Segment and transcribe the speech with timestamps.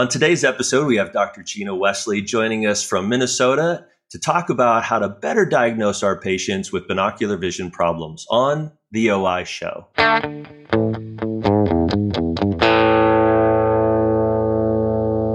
[0.00, 1.42] On today's episode, we have Dr.
[1.42, 6.72] Gina Wesley joining us from Minnesota to talk about how to better diagnose our patients
[6.72, 9.88] with binocular vision problems on the OI show.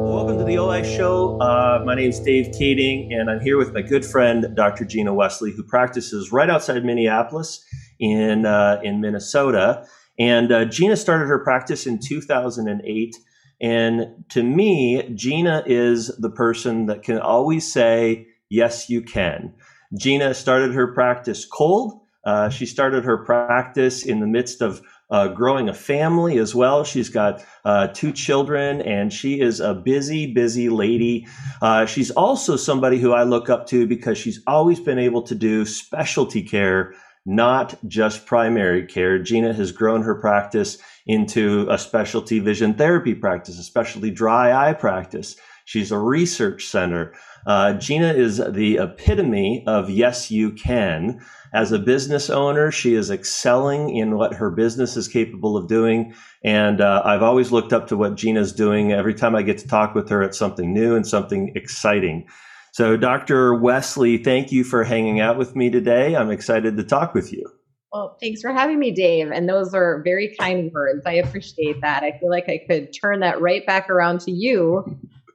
[0.03, 1.39] Welcome to the OI show.
[1.39, 4.83] Uh, my name is Dave Kading, and I'm here with my good friend, Dr.
[4.83, 7.63] Gina Wesley, who practices right outside Minneapolis
[7.99, 9.85] in, uh, in Minnesota.
[10.17, 13.15] And uh, Gina started her practice in 2008.
[13.61, 19.53] And to me, Gina is the person that can always say, Yes, you can.
[19.97, 21.99] Gina started her practice cold.
[22.25, 26.83] Uh, she started her practice in the midst of uh, growing a family as well.
[26.83, 31.27] She's got uh, two children and she is a busy, busy lady.
[31.61, 35.35] Uh, she's also somebody who I look up to because she's always been able to
[35.35, 36.93] do specialty care,
[37.25, 39.19] not just primary care.
[39.19, 44.73] Gina has grown her practice into a specialty vision therapy practice, a specialty dry eye
[44.73, 45.35] practice.
[45.65, 47.13] She's a research center.
[47.47, 51.21] Uh, Gina is the epitome of yes, you can.
[51.53, 56.13] As a business owner, she is excelling in what her business is capable of doing.
[56.43, 58.91] And uh, I've always looked up to what Gina's doing.
[58.91, 62.27] Every time I get to talk with her, it's something new and something exciting.
[62.75, 63.53] So, Dr.
[63.53, 66.13] Wesley, thank you for hanging out with me today.
[66.13, 67.45] I'm excited to talk with you.
[67.93, 69.31] Well, thanks for having me, Dave.
[69.31, 71.03] And those are very kind words.
[71.05, 72.03] I appreciate that.
[72.03, 74.83] I feel like I could turn that right back around to you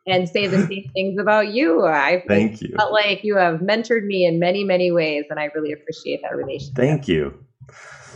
[0.06, 1.86] and say the same things about you.
[1.86, 2.74] I thank you.
[2.77, 6.36] Felt like you have mentored me in many, many ways, and I really appreciate that
[6.36, 6.77] relationship.
[6.77, 7.42] Thank you.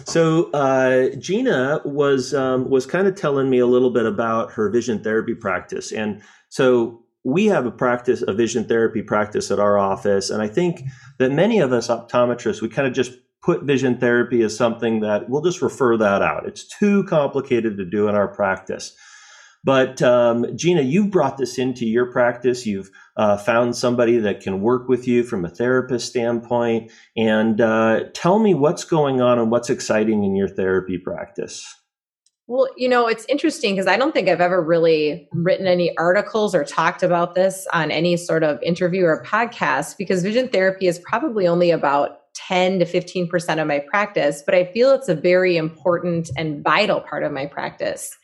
[0.04, 4.68] So uh, Gina was um, was kind of telling me a little bit about her
[4.68, 9.78] vision therapy practice, and so we have a practice, a vision therapy practice at our
[9.78, 10.82] office, and I think
[11.18, 15.28] that many of us optometrists we kind of just put vision therapy as something that
[15.28, 16.46] we'll just refer that out.
[16.46, 18.96] It's too complicated to do in our practice.
[19.64, 22.66] But um, Gina, you've brought this into your practice.
[22.66, 26.92] You've uh, found somebody that can work with you from a therapist standpoint.
[27.16, 31.64] And uh, tell me what's going on and what's exciting in your therapy practice.
[32.46, 36.54] Well, you know, it's interesting because I don't think I've ever really written any articles
[36.54, 40.98] or talked about this on any sort of interview or podcast because vision therapy is
[40.98, 45.56] probably only about 10 to 15% of my practice, but I feel it's a very
[45.56, 48.14] important and vital part of my practice.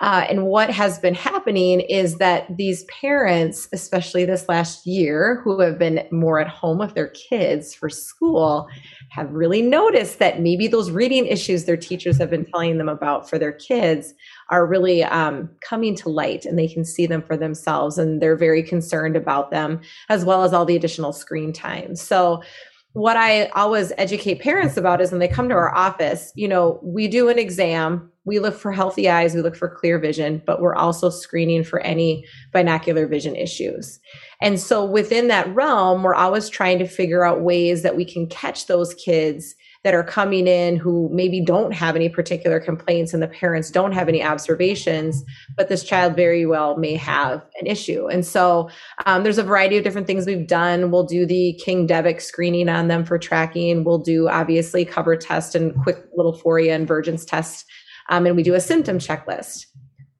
[0.00, 5.58] Uh, and what has been happening is that these parents, especially this last year, who
[5.58, 8.68] have been more at home with their kids for school,
[9.10, 13.28] have really noticed that maybe those reading issues their teachers have been telling them about
[13.28, 14.14] for their kids
[14.50, 17.98] are really um, coming to light and they can see them for themselves.
[17.98, 21.96] And they're very concerned about them, as well as all the additional screen time.
[21.96, 22.42] So,
[22.92, 26.80] what I always educate parents about is when they come to our office, you know,
[26.82, 30.60] we do an exam, we look for healthy eyes, we look for clear vision, but
[30.60, 34.00] we're also screening for any binocular vision issues.
[34.40, 38.26] And so within that realm, we're always trying to figure out ways that we can
[38.26, 39.54] catch those kids
[39.84, 43.92] that are coming in who maybe don't have any particular complaints and the parents don't
[43.92, 45.22] have any observations,
[45.56, 48.06] but this child very well may have an issue.
[48.08, 48.70] And so
[49.06, 50.90] um, there's a variety of different things we've done.
[50.90, 53.84] We'll do the King-Devick screening on them for tracking.
[53.84, 57.64] We'll do obviously cover test and quick little phoria and Vergence test.
[58.08, 59.66] Um, and we do a symptom checklist.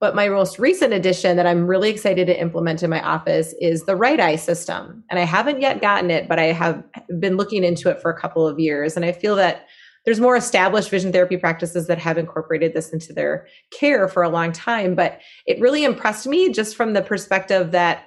[0.00, 3.84] But my most recent addition that I'm really excited to implement in my office is
[3.84, 5.02] the RightEye system.
[5.10, 6.84] And I haven't yet gotten it, but I have
[7.18, 8.96] been looking into it for a couple of years.
[8.96, 9.66] And I feel that
[10.04, 14.28] there's more established vision therapy practices that have incorporated this into their care for a
[14.28, 14.94] long time.
[14.94, 18.04] But it really impressed me just from the perspective that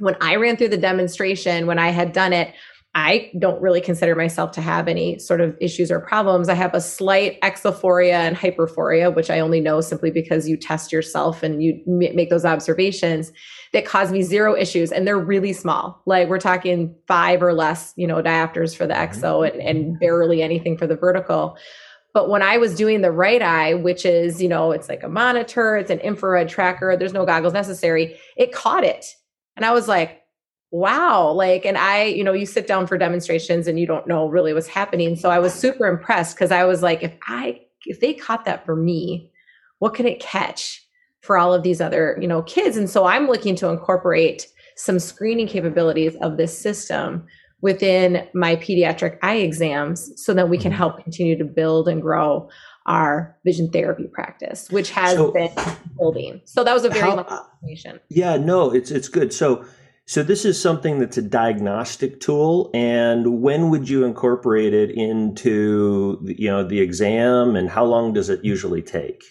[0.00, 2.52] when I ran through the demonstration, when I had done it,
[2.94, 6.48] I don't really consider myself to have any sort of issues or problems.
[6.48, 10.90] I have a slight exophoria and hyperphoria, which I only know simply because you test
[10.90, 13.30] yourself and you make those observations
[13.72, 14.90] that cause me zero issues.
[14.90, 16.02] And they're really small.
[16.04, 20.42] Like we're talking five or less, you know, diopters for the exo and, and barely
[20.42, 21.56] anything for the vertical.
[22.12, 25.76] But when I was doing the RightEye, which is, you know, it's like a monitor,
[25.76, 29.06] it's an infrared tracker, there's no goggles necessary, it caught it.
[29.56, 30.19] And I was like,
[30.72, 34.28] wow like and i you know you sit down for demonstrations and you don't know
[34.28, 35.16] really what's happening.
[35.16, 38.64] So i was super impressed because i was like if i if they caught that
[38.64, 39.30] for me
[39.78, 40.86] what can it catch
[41.22, 42.76] for all of these other you know kids?
[42.76, 44.46] And so i'm looking to incorporate
[44.76, 47.26] some screening capabilities of this system
[47.62, 50.78] within my pediatric eye exams so that we can mm-hmm.
[50.78, 52.48] help continue to build and grow
[52.86, 55.50] our vision therapy practice which has so, been
[55.98, 56.40] building.
[56.44, 59.32] So that was a very how, long explanation yeah no it's it's good.
[59.32, 59.64] So
[60.10, 66.18] so this is something that's a diagnostic tool, and when would you incorporate it into
[66.24, 69.30] you know the exam, and how long does it usually take?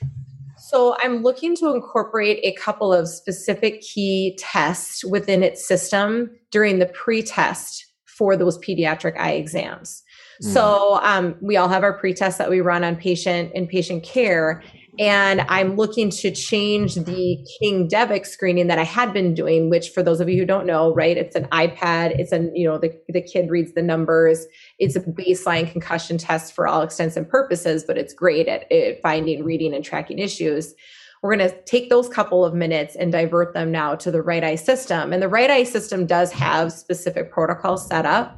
[0.57, 6.79] So I'm looking to incorporate a couple of specific key tests within its system during
[6.79, 10.01] the pre-test for those pediatric eye exams.
[10.41, 10.53] Mm.
[10.53, 14.63] So um, we all have our pre-tests that we run on patient and patient care,
[14.99, 20.03] and I'm looking to change the King-Devick screening that I had been doing, which for
[20.03, 22.19] those of you who don't know, right, it's an iPad.
[22.19, 24.45] It's a, you know, the, the kid reads the numbers.
[24.77, 29.01] It's a baseline concussion test for all extents and purposes, but it's great at, at
[29.01, 30.75] finding, reading, and tracking issues.
[31.21, 34.59] We're going to take those couple of minutes and divert them now to the RightEye
[34.59, 35.13] system.
[35.13, 38.37] And the RightEye system does have specific protocols set up.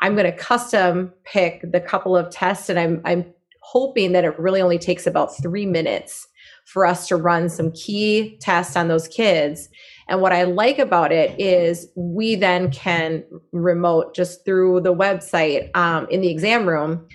[0.00, 3.32] I'm going to custom pick the couple of tests and I'm, I'm
[3.66, 6.28] hoping that it really only takes about three minutes
[6.66, 9.68] for us to run some key tests on those kids.
[10.08, 15.76] And what I like about it is we then can remote just through the website
[15.76, 17.06] um, in the exam room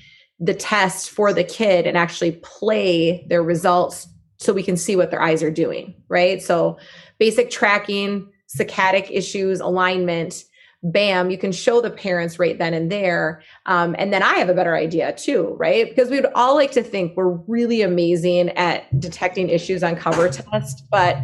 [0.43, 4.07] the test for the kid and actually play their results
[4.37, 6.41] so we can see what their eyes are doing, right?
[6.41, 6.79] So
[7.19, 10.43] basic tracking, saccadic issues, alignment,
[10.83, 13.43] bam, you can show the parents right then and there.
[13.65, 15.87] Um, and then I have a better idea too, right?
[15.87, 20.29] Because we would all like to think we're really amazing at detecting issues on cover
[20.29, 21.17] test, but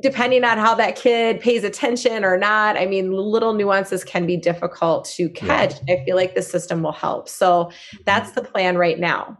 [0.00, 4.36] depending on how that kid pays attention or not, I mean, little nuances can be
[4.36, 5.74] difficult to catch.
[5.86, 5.96] Yeah.
[5.96, 7.28] I feel like the system will help.
[7.28, 7.70] So
[8.06, 9.38] that's the plan right now.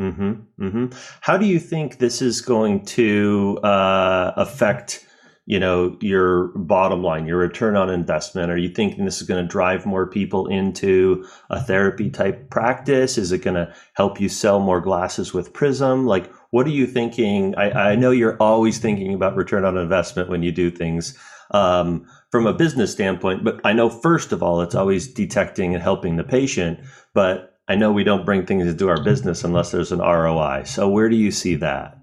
[0.00, 0.86] Mm-hmm, mm-hmm.
[1.20, 5.06] How do you think this is going to uh, affect?
[5.50, 8.52] You know your bottom line your return on investment?
[8.52, 13.18] Are you thinking this is going to drive more people into a therapy type practice?
[13.18, 16.06] Is it going to help you sell more glasses with prism?
[16.06, 17.56] Like what are you thinking?
[17.56, 21.18] I, I know you're always thinking about return on investment when you do things
[21.50, 25.82] um, from a business standpoint but i know first of all it's always detecting and
[25.82, 26.78] helping the patient
[27.12, 30.88] but i know we don't bring things into our business unless there's an roi so
[30.88, 31.99] where do you see that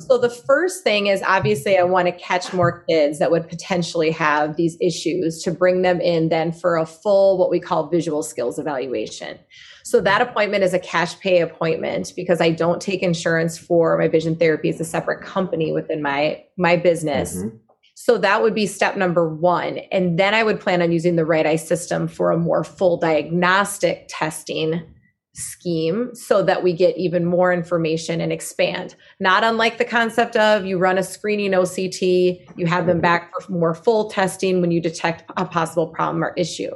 [0.00, 4.10] so the first thing is obviously I want to catch more kids that would potentially
[4.10, 8.22] have these issues to bring them in then for a full what we call visual
[8.22, 9.38] skills evaluation.
[9.84, 14.08] So that appointment is a cash pay appointment because I don't take insurance for my
[14.08, 17.36] vision therapy as a separate company within my my business.
[17.36, 17.56] Mm-hmm.
[17.94, 21.22] So that would be step number 1 and then I would plan on using the
[21.22, 24.82] RightEye system for a more full diagnostic testing
[25.32, 28.96] scheme so that we get even more information and expand.
[29.20, 33.52] Not unlike the concept of you run a screening OCT, you have them back for
[33.52, 36.72] more full testing when you detect a possible problem or issue.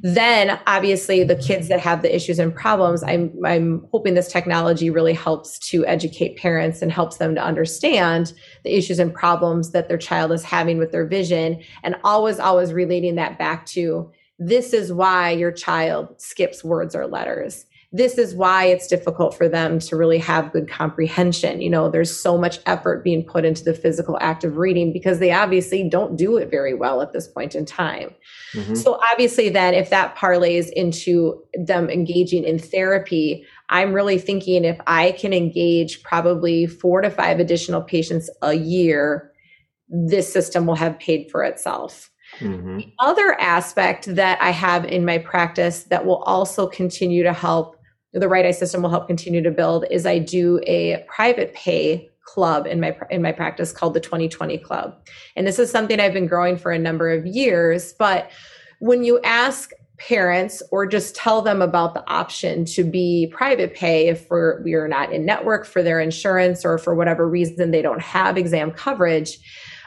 [0.00, 4.90] Then obviously the kids that have the issues and problems, I'm I'm hoping this technology
[4.90, 9.88] really helps to educate parents and helps them to understand the issues and problems that
[9.88, 14.72] their child is having with their vision and always always relating that back to this
[14.72, 17.66] is why your child skips words or letters
[17.96, 21.60] this is why it's difficult for them to really have good comprehension.
[21.60, 25.18] You know, there's so much effort being put into the physical act of reading because
[25.18, 28.14] they obviously don't do it very well at this point in time.
[28.54, 28.74] Mm-hmm.
[28.74, 34.80] So, obviously, then if that parlays into them engaging in therapy, I'm really thinking if
[34.86, 39.32] I can engage probably four to five additional patients a year,
[39.88, 42.10] this system will have paid for itself.
[42.38, 42.78] Mm-hmm.
[42.78, 47.76] The other aspect that I have in my practice that will also continue to help
[48.12, 52.66] the RightEye system will help continue to build is I do a private pay club
[52.66, 54.96] in my in my practice called the 2020 club.
[55.36, 58.30] And this is something I've been growing for a number of years, but
[58.78, 64.08] when you ask parents or just tell them about the option to be private pay
[64.08, 67.80] if we're, we are not in network for their insurance or for whatever reason they
[67.80, 69.38] don't have exam coverage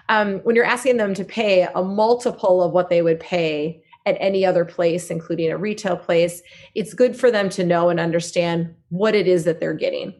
[0.10, 4.18] um, when you're asking them to pay a multiple of what they would pay at
[4.20, 6.42] any other place, including a retail place,
[6.74, 10.14] it's good for them to know and understand what it is that they're getting.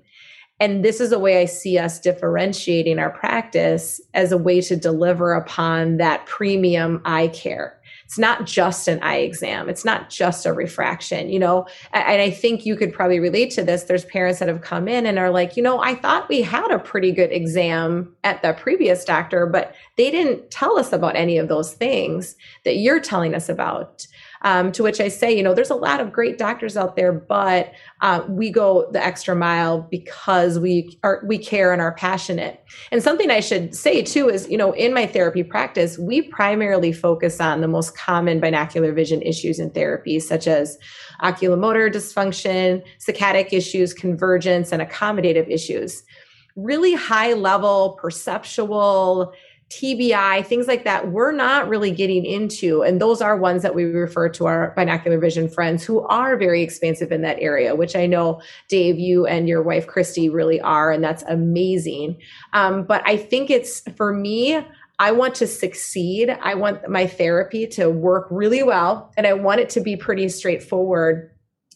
[0.60, 4.76] And this is a way I see us differentiating our practice as a way to
[4.76, 7.79] deliver upon that premium eye care
[8.10, 9.70] it's not just an eye exam.
[9.70, 11.68] It's not just a refraction you know?
[11.94, 13.84] And i think you could probably relate to this.
[13.84, 16.72] There's parents that have come in and are like you know i thought we had
[16.72, 21.38] a pretty good exam at the previous doctor but they didn't tell us about any
[21.38, 22.36] of those things
[22.66, 24.08] that you're telling us about
[24.42, 27.12] um, to which I say, you know, there's a lot of great doctors out there,
[27.12, 32.64] but uh, we go the extra mile because we are we care and are passionate.
[32.92, 36.94] And something I should say too is, you know, in my therapy practice, we primarily
[36.94, 40.78] focus on the most common binocular vision issues in therapy, such as
[41.22, 46.04] oculomotor dysfunction, saccadic issues, convergence, and accommodative issues.
[46.56, 49.34] Really high level perceptual
[49.70, 52.82] TBI, things like that, we're not really getting into.
[52.82, 56.64] And those are ones that we refer to our binocular vision friends who are very
[56.64, 60.92] expansive in that area, which I know, Dave, you and your wife, Christy, really are.
[60.92, 62.18] And that's amazing.
[62.54, 64.66] Um, but I think it's for me,
[64.98, 66.30] I want to succeed.
[66.30, 70.28] I want my therapy to work really well, and I want it to be pretty
[70.30, 71.32] straightforward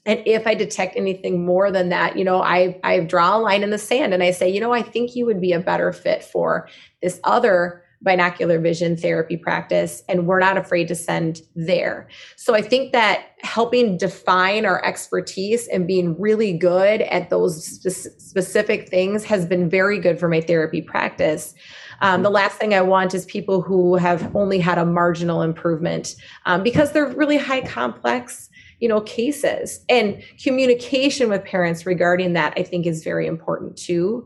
[0.05, 3.63] and if i detect anything more than that you know i i draw a line
[3.63, 5.91] in the sand and i say you know i think you would be a better
[5.91, 6.67] fit for
[7.01, 12.07] this other binocular vision therapy practice and we're not afraid to send there.
[12.35, 18.19] So I think that helping define our expertise and being really good at those spe-
[18.19, 21.55] specific things has been very good for my therapy practice.
[22.01, 26.15] Um, the last thing I want is people who have only had a marginal improvement
[26.45, 32.51] um, because they're really high complex you know cases and communication with parents regarding that
[32.57, 34.25] i think is very important too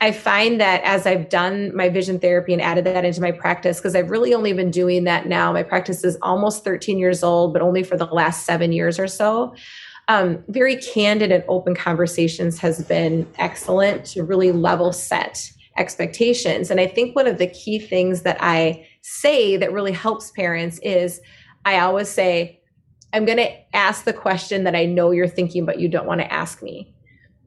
[0.00, 3.78] I find that as I've done my vision therapy and added that into my practice,
[3.78, 5.52] because I've really only been doing that now.
[5.52, 9.06] My practice is almost 13 years old, but only for the last seven years or
[9.06, 9.54] so.
[10.08, 16.70] Um, very candid and open conversations has been excellent to really level set expectations.
[16.70, 20.78] And I think one of the key things that I say that really helps parents
[20.82, 21.20] is
[21.64, 22.60] I always say,
[23.12, 26.20] I'm going to ask the question that I know you're thinking, but you don't want
[26.20, 26.94] to ask me.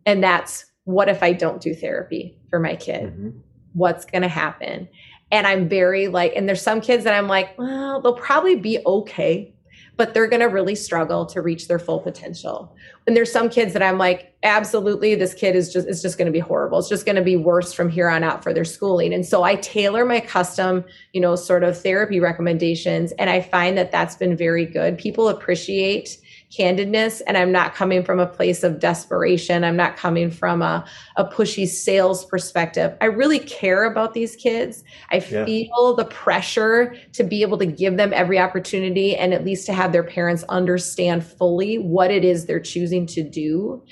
[0.06, 3.03] And that's what if I don't do therapy for my kid?
[3.03, 3.29] Mm-hmm.
[3.74, 4.89] What's going to happen?
[5.31, 8.79] And I'm very like, and there's some kids that I'm like, well, they'll probably be
[8.84, 9.53] okay,
[9.98, 12.75] but they're going to really struggle to reach their full potential.
[13.05, 16.25] And there's some kids that I'm like, absolutely, this kid is just, it's just going
[16.25, 16.79] to be horrible.
[16.79, 19.13] It's just going to be worse from here on out for their schooling.
[19.13, 23.12] And so I tailor my custom, you know, sort of therapy recommendations.
[23.19, 24.98] And I find that that's been very good.
[24.98, 26.17] People appreciate
[26.58, 29.63] candidness and i'm not coming from a place of desperation.
[29.63, 30.86] I'm not coming from a,
[31.18, 32.96] a pushy sales perspective.
[33.01, 34.84] I really care about these kids.
[35.12, 35.46] I yeah.
[35.46, 39.74] feel the pressure to be able to give them every opportunity and at least to
[39.74, 43.84] have their parents understand fully what it is they're choosing to do.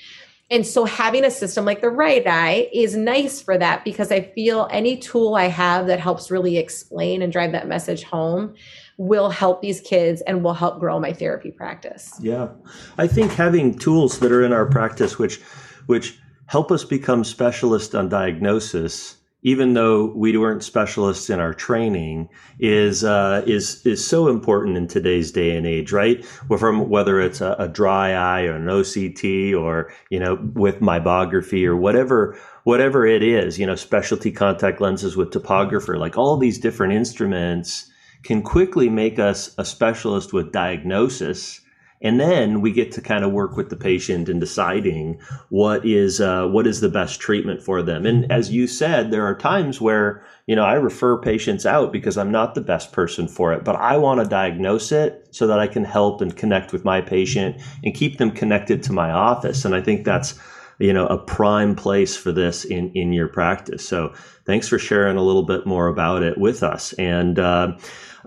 [0.50, 4.70] And so having a system like the RightEye is nice for that because I feel
[4.72, 8.56] any tool I have that helps really explain and drive that message home
[8.98, 12.14] will help these kids and will help grow my therapy practice.
[12.20, 12.50] Yeah.
[12.98, 15.40] I think having tools that are in our practice which
[15.86, 22.28] which help us become specialists on diagnosis even though we weren't specialists in our training,
[22.60, 26.26] is uh, is is so important in today's day and age, right?
[26.26, 31.66] From whether it's a, a, dry eye or an OCT or you know with meibography
[31.66, 36.60] or whatever whatever it is, you know, specialty contact lenses with topographer, like all these
[36.60, 37.90] different instruments
[38.28, 41.62] can quickly make us a specialist with diagnosis
[42.02, 45.18] and then we get to kind of work with the patient in deciding
[45.48, 48.06] what is uh, what is the best treatment for them.
[48.06, 52.18] And as you said there are times where you know i refer patients out because
[52.18, 55.60] i'm not the best person for it but i want to diagnose it so that
[55.60, 59.64] i can help and connect with my patient and keep them connected to my office.
[59.64, 60.38] And i think that's
[60.80, 64.14] you know a prime place for this in in your practice so
[64.46, 67.72] thanks for sharing a little bit more about it with us and uh,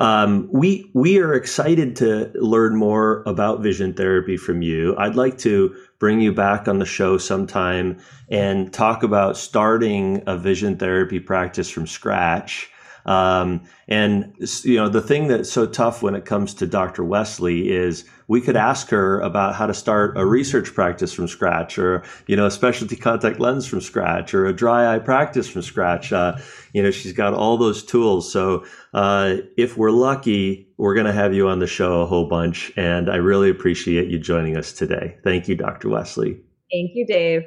[0.00, 4.96] um, we we are excited to learn more about vision therapy from you.
[4.96, 7.98] I'd like to bring you back on the show sometime
[8.30, 12.70] and talk about starting a vision therapy practice from scratch.
[13.06, 14.32] Um, and
[14.64, 17.04] you know, the thing that's so tough when it comes to Dr.
[17.04, 21.78] Wesley is we could ask her about how to start a research practice from scratch,
[21.78, 25.62] or you know, a specialty contact lens from scratch, or a dry eye practice from
[25.62, 26.12] scratch.
[26.12, 26.36] Uh,
[26.72, 28.32] you know, she's got all those tools.
[28.32, 28.64] So
[28.94, 32.72] uh, if we're lucky, we're going to have you on the show a whole bunch.
[32.76, 35.16] And I really appreciate you joining us today.
[35.24, 35.88] Thank you, Dr.
[35.88, 36.40] Wesley.
[36.70, 37.42] Thank you, Dave.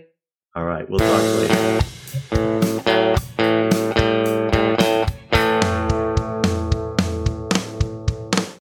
[0.55, 1.24] All right, we'll talk
[2.31, 2.60] later.